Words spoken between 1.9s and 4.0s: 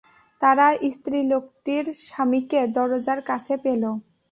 স্বামীকে দরজার কাছে পেল।